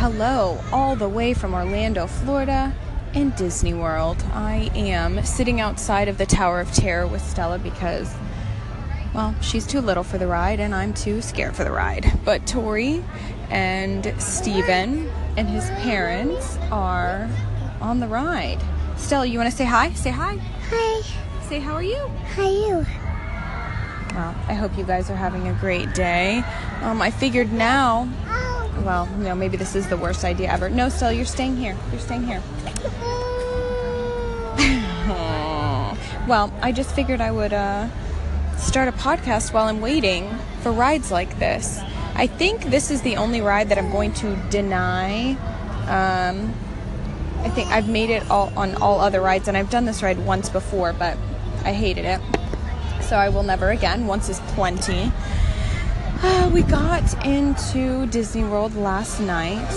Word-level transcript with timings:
Hello, 0.00 0.58
all 0.72 0.96
the 0.96 1.10
way 1.10 1.34
from 1.34 1.52
Orlando, 1.52 2.06
Florida, 2.06 2.72
in 3.12 3.32
Disney 3.32 3.74
World. 3.74 4.16
I 4.32 4.70
am 4.74 5.22
sitting 5.26 5.60
outside 5.60 6.08
of 6.08 6.16
the 6.16 6.24
Tower 6.24 6.58
of 6.58 6.72
Terror 6.72 7.06
with 7.06 7.20
Stella 7.20 7.58
because, 7.58 8.10
well, 9.14 9.34
she's 9.42 9.66
too 9.66 9.82
little 9.82 10.02
for 10.02 10.16
the 10.16 10.26
ride 10.26 10.58
and 10.58 10.74
I'm 10.74 10.94
too 10.94 11.20
scared 11.20 11.54
for 11.54 11.64
the 11.64 11.70
ride. 11.70 12.10
But 12.24 12.46
Tori 12.46 13.04
and 13.50 14.14
Steven 14.16 15.06
and 15.36 15.46
his 15.46 15.68
parents 15.82 16.56
are 16.72 17.28
on 17.82 18.00
the 18.00 18.08
ride. 18.08 18.58
Stella, 18.96 19.26
you 19.26 19.36
want 19.36 19.50
to 19.50 19.56
say 19.56 19.66
hi? 19.66 19.92
Say 19.92 20.08
hi. 20.08 20.38
Hi. 20.70 21.02
Say, 21.42 21.58
how 21.60 21.74
are 21.74 21.82
you? 21.82 22.08
How 22.34 22.48
you? 22.48 22.86
Well, 24.14 24.34
I 24.48 24.54
hope 24.54 24.78
you 24.78 24.84
guys 24.84 25.10
are 25.10 25.14
having 25.14 25.48
a 25.48 25.52
great 25.60 25.92
day. 25.92 26.42
Um, 26.80 27.02
I 27.02 27.10
figured 27.10 27.52
now, 27.52 28.08
well, 28.84 29.08
you 29.18 29.24
know, 29.24 29.34
maybe 29.34 29.56
this 29.56 29.74
is 29.74 29.88
the 29.88 29.96
worst 29.96 30.24
idea 30.24 30.50
ever. 30.50 30.68
No, 30.68 30.88
still, 30.88 31.12
you're 31.12 31.24
staying 31.24 31.56
here. 31.56 31.76
You're 31.90 32.00
staying 32.00 32.26
here. 32.26 32.42
well, 36.26 36.52
I 36.60 36.72
just 36.72 36.94
figured 36.94 37.20
I 37.20 37.30
would 37.30 37.52
uh, 37.52 37.88
start 38.56 38.88
a 38.88 38.92
podcast 38.92 39.52
while 39.52 39.66
I'm 39.66 39.80
waiting 39.80 40.30
for 40.62 40.72
rides 40.72 41.10
like 41.10 41.38
this. 41.38 41.80
I 42.14 42.26
think 42.26 42.64
this 42.64 42.90
is 42.90 43.02
the 43.02 43.16
only 43.16 43.40
ride 43.40 43.68
that 43.70 43.78
I'm 43.78 43.90
going 43.90 44.12
to 44.14 44.36
deny. 44.50 45.32
Um, 45.88 46.52
I 47.38 47.48
think 47.48 47.68
I've 47.68 47.88
made 47.88 48.10
it 48.10 48.30
all 48.30 48.52
on 48.56 48.74
all 48.76 49.00
other 49.00 49.20
rides, 49.20 49.48
and 49.48 49.56
I've 49.56 49.70
done 49.70 49.86
this 49.86 50.02
ride 50.02 50.18
once 50.18 50.48
before, 50.50 50.92
but 50.92 51.16
I 51.64 51.72
hated 51.72 52.04
it. 52.04 52.20
So 53.02 53.16
I 53.16 53.30
will 53.30 53.42
never 53.42 53.70
again. 53.70 54.06
Once 54.06 54.28
is 54.28 54.40
plenty. 54.54 55.10
Uh, 56.22 56.50
we 56.54 56.62
got 56.62 57.26
into 57.26 58.06
Disney 58.06 58.44
World 58.44 58.74
last 58.74 59.20
night. 59.20 59.68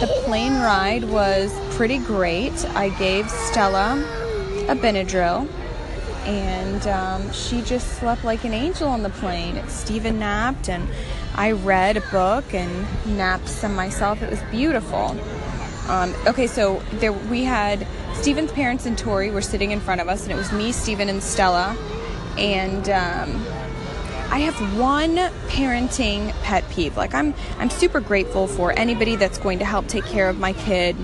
The 0.00 0.06
plane 0.24 0.54
ride 0.54 1.04
was 1.04 1.52
pretty 1.76 1.98
great. 1.98 2.52
I 2.74 2.88
gave 2.90 3.30
Stella 3.30 4.00
a 4.68 4.74
Benadryl, 4.74 5.48
and 6.26 6.86
um, 6.86 7.32
she 7.32 7.62
just 7.62 7.98
slept 7.98 8.24
like 8.24 8.44
an 8.44 8.52
angel 8.52 8.88
on 8.88 9.02
the 9.02 9.10
plane. 9.10 9.62
Steven 9.68 10.18
napped, 10.18 10.68
and 10.68 10.88
I 11.34 11.52
read 11.52 11.96
a 11.96 12.02
book 12.10 12.52
and 12.52 12.86
napped 13.16 13.48
some 13.48 13.74
myself. 13.74 14.22
It 14.22 14.30
was 14.30 14.42
beautiful. 14.50 15.16
Um, 15.88 16.14
okay, 16.26 16.46
so 16.46 16.82
there 16.94 17.12
we 17.12 17.44
had 17.44 17.86
Steven's 18.14 18.52
parents 18.52 18.86
and 18.86 18.96
Tori 18.96 19.30
were 19.30 19.42
sitting 19.42 19.72
in 19.72 19.80
front 19.80 20.00
of 20.00 20.08
us, 20.08 20.22
and 20.22 20.32
it 20.32 20.36
was 20.36 20.52
me, 20.52 20.72
Steven, 20.72 21.08
and 21.08 21.22
Stella. 21.22 21.76
And 22.38 22.88
um, 22.88 23.44
I 24.32 24.38
have 24.38 24.78
one 24.80 25.16
parenting 25.48 26.32
pet 26.42 26.66
peeve. 26.70 26.96
Like 26.96 27.14
I'm 27.14 27.34
I'm 27.58 27.68
super 27.68 28.00
grateful 28.00 28.46
for 28.46 28.72
anybody 28.72 29.14
that's 29.14 29.36
going 29.36 29.58
to 29.58 29.66
help 29.66 29.88
take 29.88 30.06
care 30.06 30.30
of 30.30 30.38
my 30.38 30.54
kid, 30.54 30.96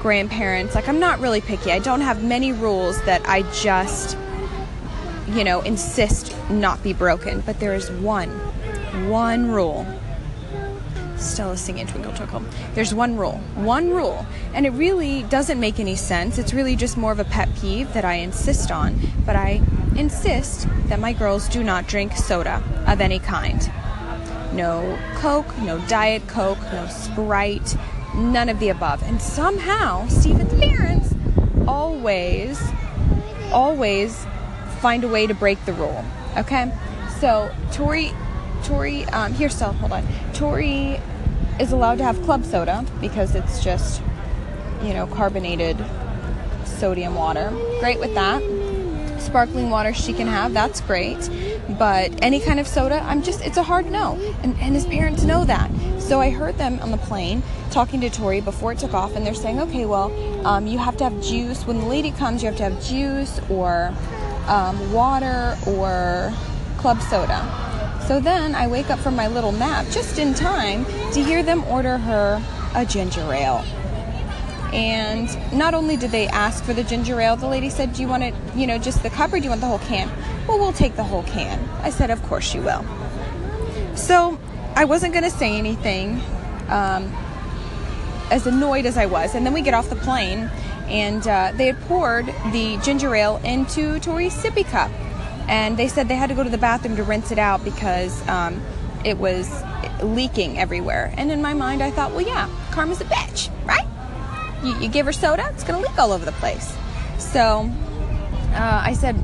grandparents. 0.00 0.76
Like 0.76 0.88
I'm 0.88 1.00
not 1.00 1.18
really 1.18 1.40
picky. 1.40 1.72
I 1.72 1.80
don't 1.80 2.00
have 2.00 2.22
many 2.22 2.52
rules 2.52 3.02
that 3.06 3.28
I 3.28 3.42
just 3.52 4.16
you 5.30 5.42
know, 5.42 5.62
insist 5.62 6.32
not 6.48 6.80
be 6.82 6.92
broken, 6.92 7.40
but 7.40 7.58
there 7.58 7.74
is 7.74 7.90
one 7.90 8.30
one 9.08 9.50
rule. 9.50 9.84
Stella 11.24 11.56
singing 11.56 11.86
Twinkle 11.86 12.12
Twinkle. 12.12 12.42
There's 12.74 12.94
one 12.94 13.16
rule. 13.16 13.40
One 13.54 13.90
rule. 13.90 14.26
And 14.52 14.66
it 14.66 14.70
really 14.70 15.22
doesn't 15.24 15.58
make 15.58 15.80
any 15.80 15.96
sense. 15.96 16.38
It's 16.38 16.54
really 16.54 16.76
just 16.76 16.96
more 16.96 17.12
of 17.12 17.18
a 17.18 17.24
pet 17.24 17.48
peeve 17.56 17.92
that 17.94 18.04
I 18.04 18.14
insist 18.14 18.70
on. 18.70 18.98
But 19.26 19.36
I 19.36 19.62
insist 19.96 20.68
that 20.88 21.00
my 21.00 21.12
girls 21.12 21.48
do 21.48 21.64
not 21.64 21.86
drink 21.86 22.16
soda 22.16 22.62
of 22.86 23.00
any 23.00 23.18
kind. 23.18 23.70
No 24.52 24.98
Coke, 25.16 25.56
no 25.58 25.78
Diet 25.86 26.26
Coke, 26.28 26.60
no 26.72 26.86
Sprite, 26.86 27.76
none 28.14 28.48
of 28.48 28.60
the 28.60 28.68
above. 28.68 29.02
And 29.02 29.20
somehow, 29.20 30.06
Steven's 30.08 30.54
parents 30.60 31.14
always, 31.66 32.62
always 33.52 34.24
find 34.80 35.02
a 35.02 35.08
way 35.08 35.26
to 35.26 35.34
break 35.34 35.64
the 35.64 35.72
rule. 35.72 36.04
Okay? 36.36 36.72
So, 37.18 37.50
Tori, 37.72 38.12
Tori, 38.62 39.04
um, 39.06 39.32
here, 39.34 39.48
still, 39.48 39.72
hold 39.72 39.92
on. 39.92 40.06
Tori 40.32 41.00
is 41.60 41.72
allowed 41.72 41.98
to 41.98 42.04
have 42.04 42.20
club 42.22 42.44
soda 42.44 42.84
because 43.00 43.34
it's 43.34 43.62
just, 43.62 44.02
you 44.82 44.92
know, 44.92 45.06
carbonated 45.06 45.76
sodium 46.64 47.14
water. 47.14 47.50
Great 47.80 48.00
with 48.00 48.14
that. 48.14 48.42
Sparkling 49.20 49.70
water 49.70 49.94
she 49.94 50.12
can 50.12 50.26
have, 50.26 50.52
that's 50.52 50.80
great. 50.82 51.30
But 51.78 52.12
any 52.22 52.40
kind 52.40 52.60
of 52.60 52.66
soda, 52.66 53.02
I'm 53.04 53.22
just, 53.22 53.40
it's 53.44 53.56
a 53.56 53.62
hard 53.62 53.90
no. 53.90 54.16
And, 54.42 54.56
and 54.58 54.74
his 54.74 54.84
parents 54.86 55.22
know 55.22 55.44
that. 55.44 55.70
So 55.98 56.20
I 56.20 56.30
heard 56.30 56.58
them 56.58 56.78
on 56.80 56.90
the 56.90 56.98
plane 56.98 57.42
talking 57.70 58.00
to 58.02 58.10
Tori 58.10 58.40
before 58.40 58.72
it 58.72 58.78
took 58.78 58.92
off, 58.92 59.16
and 59.16 59.26
they're 59.26 59.34
saying, 59.34 59.60
okay, 59.60 59.86
well, 59.86 60.12
um, 60.46 60.66
you 60.66 60.78
have 60.78 60.96
to 60.98 61.04
have 61.04 61.22
juice. 61.22 61.66
When 61.66 61.78
the 61.78 61.86
lady 61.86 62.10
comes, 62.10 62.42
you 62.42 62.48
have 62.48 62.58
to 62.58 62.64
have 62.64 62.84
juice 62.84 63.40
or 63.48 63.94
um, 64.46 64.92
water 64.92 65.56
or 65.66 66.32
club 66.76 67.00
soda. 67.00 67.63
So 68.06 68.20
then 68.20 68.54
I 68.54 68.66
wake 68.66 68.90
up 68.90 68.98
from 68.98 69.16
my 69.16 69.28
little 69.28 69.52
nap 69.52 69.86
just 69.90 70.18
in 70.18 70.34
time 70.34 70.84
to 71.12 71.22
hear 71.22 71.42
them 71.42 71.64
order 71.64 71.96
her 71.96 72.42
a 72.74 72.84
ginger 72.84 73.32
ale. 73.32 73.64
And 74.74 75.28
not 75.56 75.72
only 75.72 75.96
did 75.96 76.10
they 76.10 76.26
ask 76.26 76.64
for 76.64 76.74
the 76.74 76.82
ginger 76.84 77.18
ale, 77.20 77.36
the 77.36 77.46
lady 77.46 77.70
said, 77.70 77.94
Do 77.94 78.02
you 78.02 78.08
want 78.08 78.24
it, 78.24 78.34
you 78.54 78.66
know, 78.66 78.76
just 78.76 79.02
the 79.02 79.10
cup 79.10 79.32
or 79.32 79.38
do 79.38 79.44
you 79.44 79.48
want 79.48 79.62
the 79.62 79.68
whole 79.68 79.78
can? 79.78 80.10
Well, 80.46 80.58
we'll 80.58 80.72
take 80.72 80.96
the 80.96 81.04
whole 81.04 81.22
can. 81.22 81.58
I 81.80 81.88
said, 81.90 82.10
Of 82.10 82.22
course 82.24 82.54
you 82.54 82.60
will. 82.60 82.84
So 83.94 84.38
I 84.74 84.84
wasn't 84.84 85.14
going 85.14 85.24
to 85.24 85.30
say 85.30 85.56
anything, 85.56 86.20
um, 86.68 87.10
as 88.30 88.46
annoyed 88.46 88.84
as 88.84 88.98
I 88.98 89.06
was. 89.06 89.34
And 89.34 89.46
then 89.46 89.54
we 89.54 89.62
get 89.62 89.72
off 89.72 89.88
the 89.88 89.96
plane, 89.96 90.50
and 90.88 91.26
uh, 91.26 91.52
they 91.54 91.66
had 91.66 91.80
poured 91.82 92.26
the 92.52 92.78
ginger 92.82 93.14
ale 93.14 93.40
into 93.44 93.98
Tori's 94.00 94.34
sippy 94.34 94.64
cup 94.64 94.90
and 95.48 95.76
they 95.76 95.88
said 95.88 96.08
they 96.08 96.16
had 96.16 96.28
to 96.28 96.34
go 96.34 96.42
to 96.42 96.50
the 96.50 96.58
bathroom 96.58 96.96
to 96.96 97.02
rinse 97.02 97.30
it 97.30 97.38
out 97.38 97.64
because 97.64 98.26
um, 98.28 98.62
it 99.04 99.18
was 99.18 99.62
leaking 100.02 100.58
everywhere. 100.58 101.12
And 101.16 101.30
in 101.30 101.42
my 101.42 101.54
mind, 101.54 101.82
I 101.82 101.90
thought, 101.90 102.12
well, 102.12 102.22
yeah, 102.22 102.48
Karma's 102.70 103.00
a 103.00 103.04
bitch, 103.04 103.50
right? 103.66 103.86
You, 104.62 104.74
you 104.80 104.88
give 104.88 105.06
her 105.06 105.12
soda, 105.12 105.48
it's 105.52 105.64
gonna 105.64 105.80
leak 105.80 105.98
all 105.98 106.12
over 106.12 106.24
the 106.24 106.32
place. 106.32 106.76
So 107.18 107.70
uh, 108.52 108.82
I 108.84 108.94
said, 108.94 109.16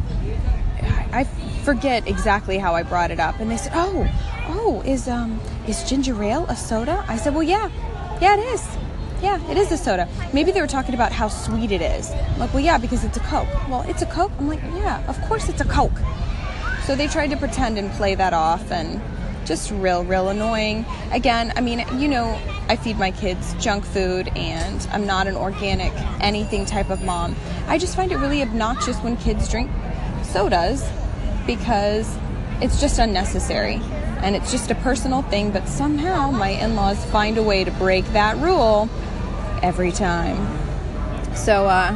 I 1.13 1.25
forget 1.65 2.07
exactly 2.07 2.59
how 2.59 2.75
I 2.75 2.83
brought 2.83 3.11
it 3.11 3.21
up, 3.21 3.41
and 3.41 3.51
they 3.51 3.57
said, 3.57 3.73
oh, 3.75 4.09
oh, 4.49 4.83
is 4.85 5.09
um 5.09 5.41
is 5.67 5.83
ginger 5.89 6.23
ale 6.23 6.47
a 6.49 6.57
soda? 6.57 7.05
I 7.09 7.17
said, 7.17 7.35
well, 7.35 7.43
yeah, 7.43 7.71
yeah, 8.21 8.37
it 8.37 8.41
is. 8.41 8.67
Yeah, 9.23 9.51
it 9.51 9.59
is 9.59 9.71
a 9.71 9.77
soda. 9.77 10.09
Maybe 10.33 10.51
they 10.51 10.63
were 10.63 10.67
talking 10.67 10.95
about 10.95 11.13
how 11.13 11.29
sweet 11.29 11.73
it 11.73 11.83
is. 11.83 12.11
I'm 12.11 12.39
like, 12.39 12.55
well, 12.55 12.63
yeah, 12.63 12.79
because 12.79 13.05
it's 13.05 13.19
a 13.19 13.21
Coke. 13.21 13.49
Well, 13.69 13.83
it's 13.83 14.01
a 14.01 14.07
Coke? 14.07 14.33
I'm 14.39 14.49
like, 14.49 14.63
yeah, 14.75 15.07
of 15.09 15.21
course 15.23 15.49
it's 15.51 15.61
a 15.61 15.67
Coke. 15.67 15.99
So 16.85 16.97
they 16.97 17.07
tried 17.07 17.29
to 17.31 17.37
pretend 17.37 17.77
and 17.77 17.91
play 17.93 18.15
that 18.15 18.33
off 18.33 18.71
and 18.71 19.01
just 19.45 19.71
real, 19.73 20.05
real 20.05 20.31
annoying. 20.31 20.87
Again, 21.13 21.53
I 21.55 21.61
mean, 21.61 21.85
you 21.99 22.09
know, 22.09 22.41
I 22.69 22.77
feed 22.77 22.99
my 22.99 23.11
kids 23.11 23.55
junk 23.55 23.85
food 23.85 24.29
and 24.37 24.89
I'm 24.91 25.07
not 25.07 25.27
an 25.27 25.37
organic 25.37 25.93
anything 26.21 26.65
type 26.65 26.89
of 26.89 27.03
mom. 27.03 27.37
I 27.67 27.77
just 27.77 27.97
find 27.97 28.13
it 28.13 28.17
really 28.17 28.41
obnoxious 28.41 28.97
when 28.99 29.19
kids 29.19 29.49
drink 29.51 29.71
sodas 30.23 30.89
because 31.47 32.17
it's 32.63 32.81
just 32.81 32.99
unnecessary 32.99 33.81
and 34.23 34.37
it's 34.37 34.51
just 34.51 34.71
a 34.71 34.75
personal 34.77 35.23
thing, 35.23 35.51
but 35.51 35.67
somehow 35.69 36.31
my 36.31 36.51
in 36.51 36.75
laws 36.75 37.05
find 37.07 37.37
a 37.37 37.43
way 37.43 37.65
to 37.65 37.71
break 37.73 38.05
that 38.13 38.37
rule 38.39 38.89
every 39.63 39.93
time. 39.93 40.37
So 41.35 41.67
uh, 41.67 41.93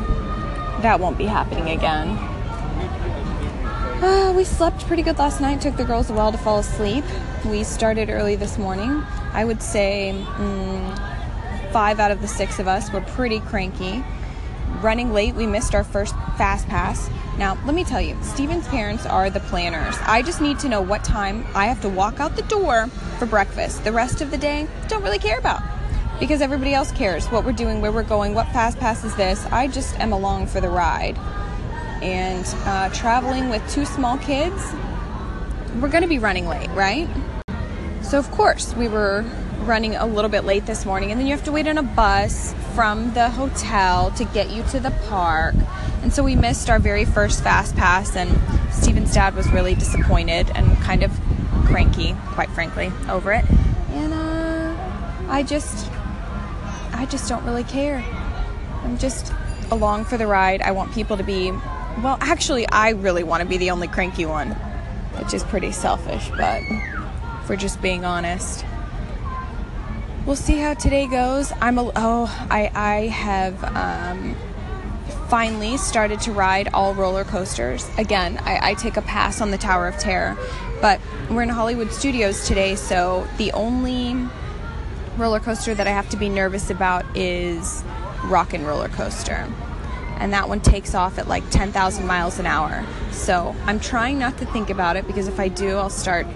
that 0.81 1.01
won't 1.01 1.19
be 1.19 1.27
happening 1.27 1.71
again. 1.71 2.09
Uh, 4.03 4.33
we 4.37 4.45
slept 4.45 4.87
pretty 4.87 5.03
good 5.03 5.19
last 5.19 5.41
night. 5.41 5.61
Took 5.61 5.77
the 5.77 5.85
girls 5.85 6.11
a 6.11 6.13
while 6.13 6.31
to 6.31 6.39
fall 6.39 6.59
asleep. 6.59 7.05
We 7.47 7.65
started 7.65 8.11
early 8.11 8.37
this 8.37 8.59
morning. 8.59 9.03
I 9.33 9.45
would 9.45 9.63
say 9.63 10.13
mm, 10.15 11.73
five 11.73 12.00
out 12.00 12.11
of 12.11 12.21
the 12.21 12.29
six 12.29 12.59
of 12.59 12.69
us 12.69 12.93
were 12.93 13.00
pretty 13.00 13.41
cranky. 13.41 14.05
Running 14.81 15.12
late, 15.12 15.35
we 15.35 15.47
missed 15.47 15.75
our 15.75 15.85
first 15.85 16.15
fast 16.37 16.69
pass. 16.69 17.09
Now, 17.38 17.59
let 17.65 17.75
me 17.75 17.85
tell 17.85 18.00
you, 18.00 18.17
Steven's 18.23 18.69
parents 18.69 19.06
are 19.06 19.31
the 19.31 19.41
planners. 19.41 19.97
I 20.03 20.23
just 20.23 20.41
need 20.41 20.59
to 20.61 20.69
know 20.69 20.81
what 20.81 21.03
time 21.03 21.47
I 21.55 21.67
have 21.67 21.81
to 21.83 21.88
walk 21.88 22.21
out 22.21 22.37
the 22.37 22.43
door 22.43 22.88
for 23.19 23.27
breakfast. 23.27 23.85
The 23.85 23.93
rest 23.93 24.21
of 24.21 24.31
the 24.31 24.38
day, 24.38 24.69
don't 24.88 25.03
really 25.03 25.19
care 25.19 25.38
about 25.38 25.74
because 26.20 26.40
everybody 26.40 26.75
else 26.75 26.93
cares 26.93 27.26
what 27.26 27.44
we're 27.44 27.52
doing, 27.52 27.81
where 27.81 27.93
we're 27.93 28.02
going, 28.02 28.34
what 28.34 28.46
fast 28.49 28.78
pass 28.78 29.05
is 29.05 29.14
this. 29.16 29.44
I 29.46 29.66
just 29.66 29.99
am 29.99 30.12
along 30.12 30.46
for 30.46 30.61
the 30.61 30.69
ride. 30.69 31.19
And 32.02 32.46
uh, 32.66 32.90
traveling 32.90 33.49
with 33.49 33.62
two 33.70 33.84
small 33.84 34.19
kids, 34.19 34.72
we're 35.81 35.88
going 35.88 36.02
to 36.02 36.08
be 36.08 36.19
running 36.19 36.46
late, 36.46 36.69
right? 36.70 37.08
So, 38.02 38.19
of 38.19 38.31
course, 38.31 38.75
we 38.75 38.87
were 38.87 39.25
running 39.61 39.96
a 39.96 40.06
little 40.06 40.31
bit 40.31 40.44
late 40.44 40.66
this 40.66 40.84
morning, 40.84 41.11
and 41.11 41.19
then 41.19 41.26
you 41.26 41.34
have 41.34 41.44
to 41.44 41.52
wait 41.52 41.66
on 41.66 41.78
a 41.78 41.82
bus 41.82 42.55
from 42.75 43.12
the 43.14 43.31
hotel 43.31 44.11
to 44.12 44.25
get 44.26 44.50
you 44.50 44.62
to 44.64 44.81
the 44.81 44.90
park. 45.08 45.55
And 46.02 46.12
so 46.12 46.22
we 46.22 46.37
missed 46.37 46.69
our 46.69 46.78
very 46.78 47.05
first 47.05 47.43
fast 47.43 47.75
pass, 47.76 48.14
and 48.14 48.31
Steven's 48.72 49.14
dad 49.14 49.34
was 49.34 49.50
really 49.50 49.75
disappointed 49.75 50.50
and 50.55 50.76
kind 50.78 51.02
of 51.02 51.11
cranky, 51.64 52.14
quite 52.32 52.50
frankly, 52.50 52.93
over 53.08 53.32
it. 53.32 53.44
And 53.90 54.12
uh, 54.12 54.76
I 55.28 55.43
just 55.43 55.90
I 56.94 57.06
just 57.06 57.29
don't 57.29 57.44
really 57.44 57.64
care. 57.64 58.05
I'm 58.82 58.99
just 58.99 59.32
along 59.70 60.05
for 60.05 60.17
the 60.17 60.26
ride. 60.26 60.62
I 60.62 60.70
want 60.70 60.93
people 60.93 61.17
to 61.17 61.25
be, 61.25 61.50
well, 61.50 62.17
actually, 62.20 62.69
I 62.69 62.91
really 62.91 63.25
want 63.25 63.43
to 63.43 63.49
be 63.49 63.56
the 63.56 63.70
only 63.70 63.88
cranky 63.88 64.26
one, 64.26 64.50
which 65.19 65.35
is 65.35 65.43
pretty 65.44 65.73
selfish, 65.73 66.31
but 66.37 66.62
we're 67.49 67.56
just 67.56 67.82
being 67.82 68.05
honest. 68.05 68.64
We'll 70.26 70.37
see 70.37 70.56
how 70.56 70.75
today 70.75 71.06
goes. 71.06 71.52
I'm 71.61 71.79
a, 71.79 71.93
oh, 71.96 72.46
I, 72.50 72.70
I 72.75 72.94
have 73.08 73.62
um, 73.64 74.35
finally 75.29 75.76
started 75.76 76.20
to 76.23 76.32
ride 76.32 76.69
all 76.73 76.94
roller 76.94 77.25
coasters. 77.25 77.87
Again, 77.99 78.38
I, 78.44 78.70
I 78.70 78.75
take 78.75 78.97
a 78.97 79.02
pass 79.02 79.40
on 79.40 79.50
the 79.50 79.58
Tower 79.58 79.88
of 79.88 79.99
Terror, 79.99 80.37
but 80.81 81.00
we're 81.29 81.43
in 81.43 81.49
Hollywood 81.49 81.93
Studios 81.93 82.47
today, 82.47 82.75
so 82.75 83.29
the 83.37 83.52
only 83.52 84.17
roller 85.16 85.40
coaster 85.40 85.75
that 85.75 85.87
I 85.87 85.90
have 85.90 86.08
to 86.11 86.16
be 86.16 86.28
nervous 86.28 86.70
about 86.70 87.05
is 87.16 87.82
Rock 88.25 88.55
and 88.55 88.66
Roller 88.66 88.88
Coaster. 88.88 89.49
And 90.19 90.32
that 90.32 90.49
one 90.49 90.61
takes 90.61 90.94
off 90.94 91.19
at 91.19 91.28
like 91.28 91.49
10,000 91.50 92.06
miles 92.06 92.38
an 92.38 92.46
hour. 92.46 92.84
So 93.11 93.55
I'm 93.64 93.81
trying 93.81 94.19
not 94.19 94.38
to 94.38 94.46
think 94.46 94.70
about 94.70 94.96
it 94.96 95.06
because 95.06 95.28
if 95.28 95.40
I 95.40 95.49
do, 95.49 95.76
I'll 95.76 95.90
start 95.90 96.26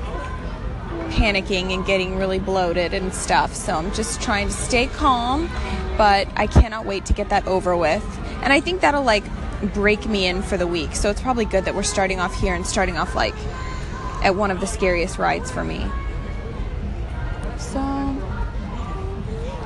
panicking 1.10 1.72
and 1.72 1.86
getting 1.86 2.16
really 2.16 2.38
bloated 2.38 2.92
and 2.92 3.14
stuff. 3.14 3.54
So 3.54 3.75
I'm 3.75 3.92
just 3.94 4.20
trying 4.20 4.48
to 4.48 4.54
stay 4.54 4.86
calm, 4.88 5.48
but 5.96 6.28
I 6.36 6.46
cannot 6.46 6.86
wait 6.86 7.06
to 7.06 7.12
get 7.12 7.30
that 7.30 7.46
over 7.46 7.76
with. 7.76 8.04
And 8.42 8.52
I 8.52 8.60
think 8.60 8.80
that'll 8.80 9.04
like 9.04 9.25
break 9.75 10.06
me 10.06 10.26
in 10.26 10.42
for 10.42 10.56
the 10.56 10.66
week. 10.66 10.94
So 10.94 11.10
it's 11.10 11.20
probably 11.20 11.44
good 11.44 11.64
that 11.64 11.75
we're 11.75 11.82
starting 11.82 12.20
off 12.20 12.38
here 12.40 12.54
and 12.54 12.66
starting 12.66 12.96
off 12.96 13.14
like 13.14 13.34
at 14.22 14.34
one 14.34 14.50
of 14.50 14.60
the 14.60 14.66
scariest 14.66 15.19
rides 15.19 15.50
for 15.50 15.64
me. 15.64 15.86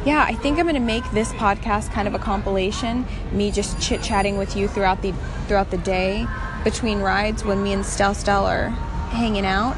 Yeah, 0.05 0.25
I 0.29 0.35
think 0.35 0.59
I'm 0.59 0.65
going 0.65 0.75
to 0.75 0.81
make 0.81 1.09
this 1.13 1.33
podcast 1.33 1.93
kind 1.93 2.09
of 2.09 2.15
a 2.15 2.19
compilation, 2.19 3.07
me 3.31 3.51
just 3.51 3.81
chit-chatting 3.81 4.37
with 4.37 4.57
you 4.57 4.69
throughout 4.69 5.03
the 5.03 5.13
throughout 5.47 5.71
the 5.71 5.79
day 5.79 6.27
between 6.65 7.01
rides 7.01 7.45
when 7.45 7.63
me 7.63 7.73
and 7.73 7.85
Stel 7.85 8.15
Stel 8.15 8.47
are 8.47 8.69
hanging 9.11 9.47
out. 9.47 9.77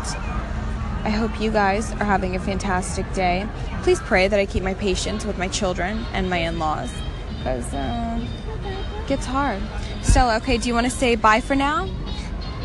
I 1.05 1.11
hope 1.11 1.38
you 1.38 1.50
guys 1.50 1.93
are 1.93 2.05
having 2.05 2.35
a 2.35 2.38
fantastic 2.38 3.11
day. 3.12 3.47
Please 3.82 4.00
pray 4.00 4.26
that 4.26 4.41
I 4.41 4.47
keep 4.47 4.62
my 4.62 4.73
patience 4.73 5.26
with 5.26 5.37
my 5.37 5.49
children 5.49 6.06
and 6.15 6.31
my 6.31 6.38
in-laws 6.38 6.91
because 7.37 7.75
uh, 7.75 8.27
it 8.99 9.06
gets 9.06 9.27
hard. 9.27 9.61
Stella, 10.03 10.37
okay, 10.37 10.56
do 10.56 10.67
you 10.67 10.75
want 10.75 10.87
to 10.87 10.91
say 10.91 11.15
bye 11.15 11.43
for 11.43 11.55
now? 11.55 11.87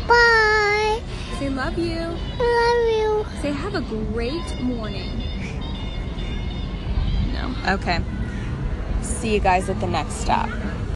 Bye. 0.08 1.02
Say 1.38 1.50
love 1.50 1.78
you. 1.78 1.98
I 2.38 3.24
love 3.26 3.26
you. 3.36 3.40
Say 3.42 3.52
have 3.52 3.74
a 3.74 3.82
great 3.82 4.60
morning. 4.62 5.59
Okay. 7.66 8.00
See 9.02 9.34
you 9.34 9.40
guys 9.40 9.68
at 9.68 9.80
the 9.80 9.86
next 9.86 10.14
stop. 10.14 10.48